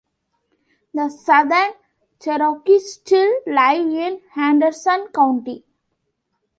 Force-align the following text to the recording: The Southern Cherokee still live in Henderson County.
The 0.95 1.09
Southern 1.09 1.73
Cherokee 2.19 2.79
still 2.79 3.31
live 3.45 3.85
in 3.93 4.19
Henderson 4.33 5.09
County. 5.13 5.63